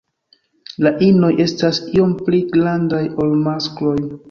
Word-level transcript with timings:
La 0.87 0.91
inoj 1.07 1.29
estas 1.45 1.81
iom 1.99 2.17
pli 2.23 2.41
grandaj 2.57 3.05
ol 3.27 3.39
maskloj. 3.47 3.97